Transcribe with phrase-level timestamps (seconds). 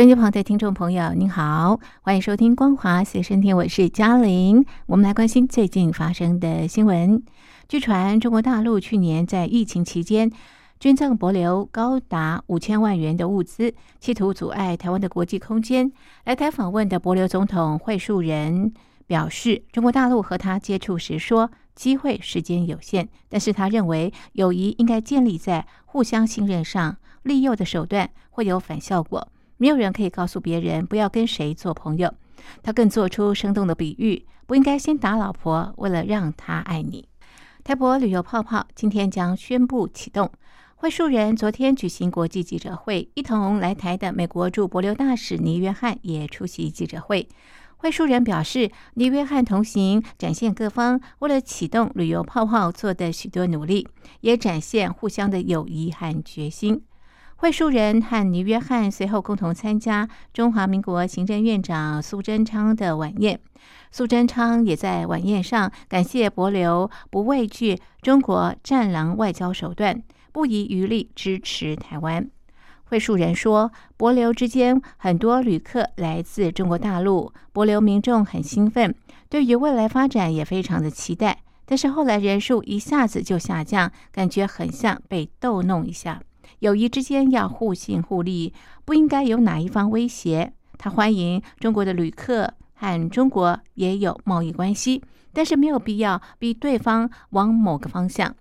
[0.00, 4.64] 收音机旁的听众朋友，您好，欢迎收听《光华随身听》，我是嘉玲。
[4.86, 7.22] 我们来关心最近发生的新闻。
[7.68, 10.32] 据传，中国大陆去年在疫情期间
[10.78, 15.92] 捐赠博流高达五千万元的物资，企图阻碍台湾的国际空间。
[16.24, 18.72] 来台访问的博流总统惠树仁
[19.06, 29.28] 表示，中国大陆和他接触时说，机会时间有限，但是他认为友谊应该建立在互相信任上，利诱的手段会有反效果。
[29.60, 32.14] 没有人可以告诉别人不要跟谁做朋友。
[32.62, 37.06] 他更做出生动的比喻：不应该先打老婆，为了让他爱你。
[37.62, 40.32] 台博旅游泡泡今天将宣布启动。
[40.76, 47.28] 会树人昨天举行国际记者会，一同来台的美国驻博流大使倪约翰也出席记者会。
[47.76, 53.86] 会树人表示，倪约翰同行，展现各方为了启动旅游泡泡做的许多努力，
[54.22, 56.82] 也展现互相的友谊和决心。
[57.40, 63.40] 惠树人和倪约翰随后共同参加中华民国行政院长苏贞昌的晚宴。
[63.90, 72.28] 苏贞昌也在晚宴上感谢博流不畏惧中国战狼外交手段，不遗余力支持台湾。
[72.84, 78.94] 惠树人说，博流之间很多旅客来自中国大陆，博流民众很兴奋，
[79.30, 81.38] 对于未来发展也非常的期待。
[81.64, 86.20] 但是后来人数一下子就下降，感觉很像被逗弄一下。
[86.60, 88.52] 友谊之间要互信互利，
[88.84, 90.52] 不应该有哪一方威胁。
[90.76, 98.34] 他欢迎中国的旅客和中国也有贸易关系，但是没有必要逼对方往某个方向。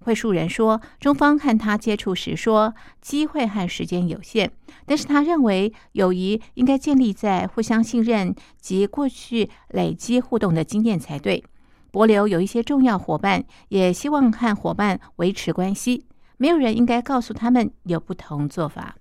[0.00, 4.50] 会述人说，中方和他接触时说，机会和时间有限，
[4.84, 11.42] 但是他认为友谊应该建立在互相信任及过去累积互动的经验才对。
[11.90, 16.04] 博流有一些重要伙伴，也希望和伙伴维持关系。
[16.42, 18.96] 没有人应该告诉他们有不同做法。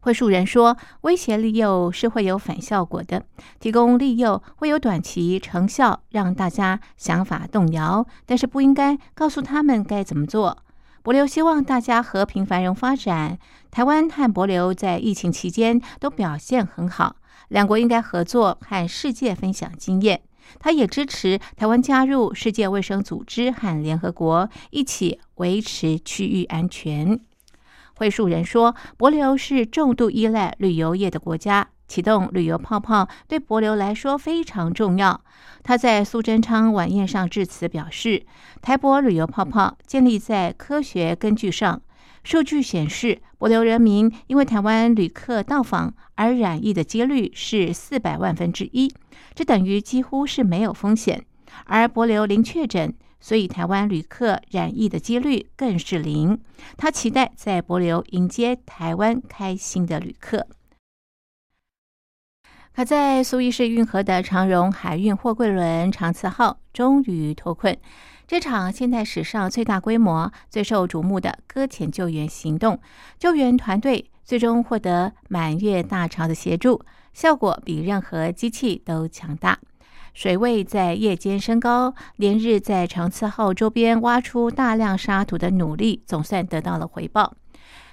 [0.00, 3.22] 会树人说，威胁利诱是会有反效果的，
[3.60, 10.64] 提供利诱会有短期成效，让大家想法动摇，但是不应该告诉他们该怎么做。
[11.04, 13.38] 博流希望大家和平繁荣发展。
[13.70, 17.14] 台湾和博流在疫情期间都表现很好，
[17.46, 20.22] 两国应该合作和世界分享经验。
[20.58, 27.18] 他也支持台湾加入世界卫生组织和联合国，一起维持区域安全。
[27.96, 35.22] 会述人说，博流是重度依赖旅游业的国家，启动旅游泡泡对博流来说非常重要。
[35.62, 38.26] 他在苏贞昌晚宴上致辞表示，
[38.60, 41.80] 台博旅游泡泡建立在科学根据上。
[42.26, 48.92] 数据显示，博流人民因为台湾旅客到访而染疫的几率是四百万分之一，
[49.32, 51.24] 这等于几乎是没有风险。
[51.66, 56.36] 而博流零确诊，所以台湾旅客染疫的几率更是零。
[56.76, 60.48] 他期待在博流迎接台湾开心的旅客。
[62.76, 67.74] 卡在苏伊士运河的长荣海运货柜轮长次号终于脱困。
[68.26, 72.78] 这场现代史上最大规模、最受瞩目的搁浅救援行动，
[73.18, 76.82] 救援团队最终获得满月大潮的协助，
[77.14, 79.58] 效果比任何机器都强大。
[80.12, 87.32] 水位在夜间升高，连日在长次号周边挖出大量沙土的努力，总算得到了回报。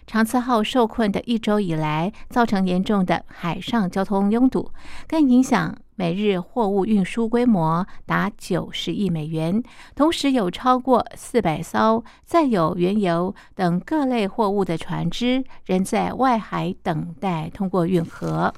[0.05, 4.71] 长次号受困的一周以来，造成严重的海上交通拥堵，
[5.07, 9.63] 更影响每日货物运输规模达九十亿美元。
[9.95, 18.53] 同时，有超过四百艘载有原油等各类货物的船只仍在外海等待通过运河。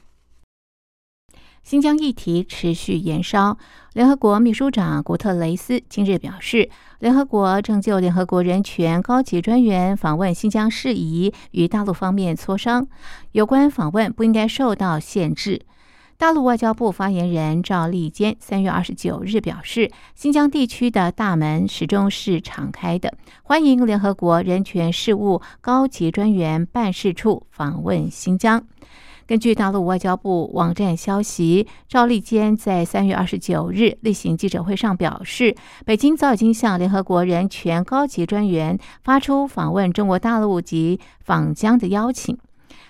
[1.66, 3.58] 新疆议题持续延烧。
[3.94, 6.70] 联合国秘书长古特雷斯今日表示，
[7.00, 12.86] 联合国正就联合国人权高级专员访问新疆事宜与大陆方面磋商，
[13.32, 15.60] 有关访问不应该受到限制。
[16.18, 28.64] 大陆外交部发言人赵立坚三月二十九日表示，新疆地区的大门始终是敞开的，欢迎联合国人权事务高级专员办事处访问新疆。
[29.28, 42.38] 根据大陆外交部网站消息，赵立坚在三月二十九日例行记者会上表示，北京早已经向联合国人权高级专员发出访问中国大陆及访疆的邀请，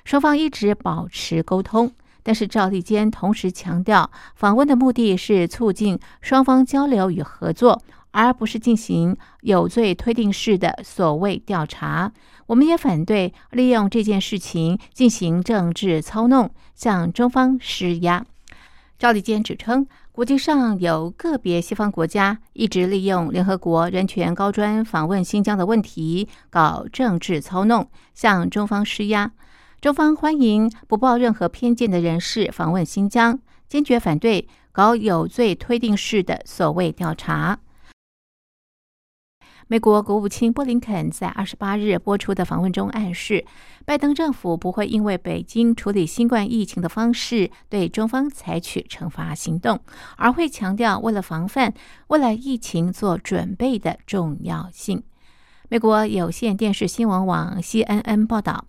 [0.03, 1.89] 双方一直保持沟通。
[2.21, 7.81] 但是赵立坚同时强调，访问的目的是促进双方交流与合作，
[8.15, 12.13] 而不是进行有罪推定式的所谓调查。
[12.45, 18.25] 我们也反对利用这件事情进行政治操弄，向中方施压。
[18.97, 29.29] 赵立坚指称，国际上有个别西方国家一直利用联合国人权高专访问新疆的问题搞政治操弄，向中方施压。
[29.81, 37.59] 中方欢迎不抱任何偏见的人士访问新疆，坚决反对搞有罪推定式的所谓调查。
[39.67, 43.44] 美国国务卿布林肯在二十八日播出的访问中暗示，
[43.83, 49.79] 拜登政府不会因为北京处理新冠疫情的方式对中方采取惩罚行动，
[50.17, 51.73] 而会强调为了防范
[52.09, 55.01] 未来疫情做准备的重要性。
[55.67, 58.65] 美国有线电视新闻网 CNN 报道，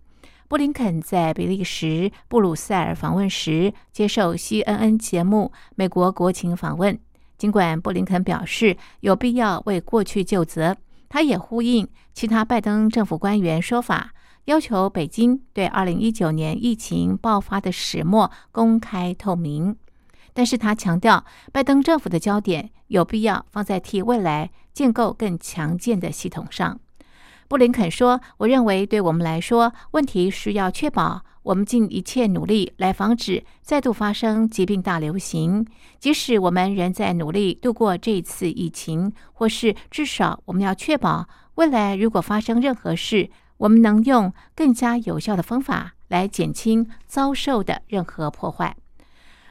[0.49, 6.95] 布林肯在比利时布鲁塞尔访问时接受 CNN 节目《美国国情访问》，
[7.37, 10.75] 尽管布林肯表示有必要为过去就责。
[11.09, 14.13] 他也呼应其他拜登政府官员说法，
[14.47, 19.77] 要求北京对二零一九年疫情爆发的始末公开透明。
[20.33, 26.79] 但是他强调，拜登政府的焦点有必要放在替未来建构更强健的系统上。
[27.49, 35.65] 布林肯说：“我认为，对我们来说，问题是要确保我们尽一切努力来防止再度发生疾病大流行。
[36.01, 48.77] 即使我们仍在努力度过这次疫情，或是至少我们要确保未来如果发生任何事，我们能用更加有效的方法来减轻遭受的任何破坏。”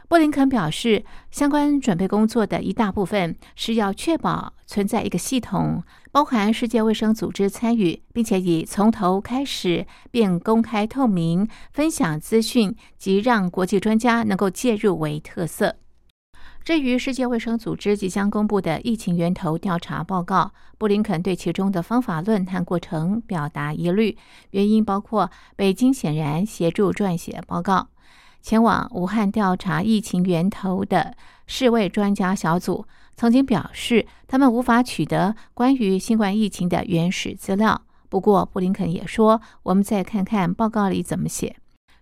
[0.07, 15.75] 布林肯表示，相关准备工作的一大部分是要确保存在一个系统，包含世界卫生组织参与，并且以从头开始并公开透明、分享资讯及让国际专家能够介入为特色。
[16.63, 24.18] 至于世界卫生组织即将公布的疫情源头调查报告，布林肯对其中的方法论和过程表达疑虑，
[24.52, 27.90] 原因包括北京显然协助撰写报告。
[28.45, 31.15] 前往武汉调查疫情源头的
[31.47, 37.81] 世卫专家小组曾经表示，他们无法取得关于新冠疫情的原始资料。
[38.07, 41.56] 不过，布林肯也说：“我们再看看报告里怎么写。”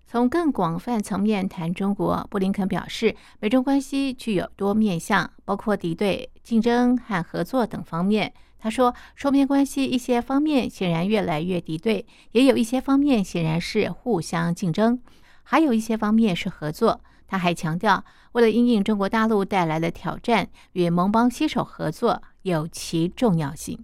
[0.05, 8.33] 从更广泛层面谈中国，布林肯表示，美中关系具有多面向，包括敌对、竞争和合作等方面。
[8.59, 14.99] 他说，双边关系一些方面显然越来越敌对，也有一些方面显然是互相竞争。
[15.43, 17.01] 还有一些方面是合作。
[17.27, 18.03] 他还强调，
[18.33, 23.83] 为了应应中国大陆带来的挑战，与盟邦携手合作有其重要性。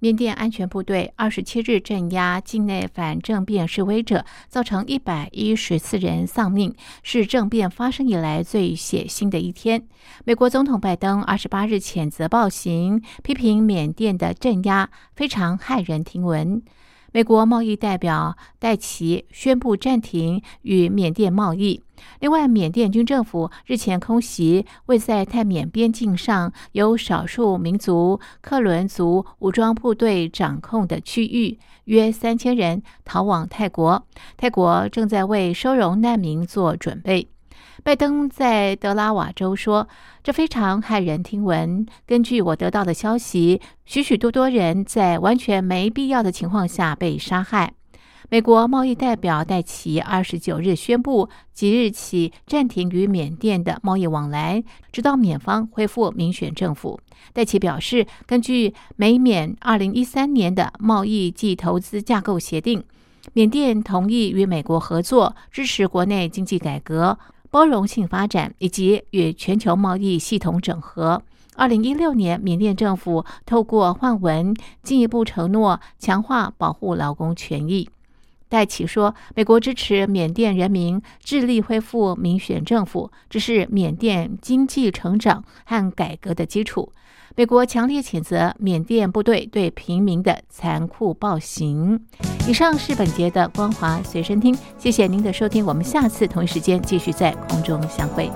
[0.00, 9.86] 缅甸安全部队二十七日镇压境内反政变示威者，造成一百一十四人丧命，是政变发生以来最血腥的一天。
[10.24, 16.62] 美国总统拜登二十八日谴责暴行，批评缅甸的镇压非常骇人听闻。
[17.12, 21.82] 美国贸易代表戴奇宣布暂停与缅甸贸易。
[22.20, 34.06] 另外，缅甸军政府日前空袭位在泰缅边境上由少数民族克伦族武装部队掌控的区域，约三千人逃往泰国。
[34.36, 37.28] 泰国正在为收容难民做准备。
[37.82, 39.88] 拜登在德拉瓦州说
[40.22, 41.86] ：“这非常骇人听闻。
[42.06, 47.72] 根据我得到的消息，许许多多人在完全没必要的情况下被杀害。”
[48.28, 57.00] 美国贸易代表戴奇二十九日宣布，即日起暂停与缅甸的贸易往来，直到缅方恢复民选政府。
[57.32, 62.84] 戴奇表示，根据美缅二零一三年的贸易及投资架构协定，
[63.32, 67.18] 缅甸同意与美国合作，支持国内经济改革。
[67.50, 71.22] 包容性发展以及与全球贸易系统整合。
[71.56, 77.90] 二零一六年，缅甸政府透过换文进一步承诺强化保护劳工权益。
[78.48, 86.92] 戴奇说：“美国支持缅甸人民致力恢复民选政府，这是缅甸经济成长和改革的基础。”
[87.36, 92.00] 美国强烈谴责缅甸部队对平民的残酷暴行。
[92.46, 98.30] 以上是本节的光华随身听，谢谢您的收听，我们下次同一时间继续在空中相会。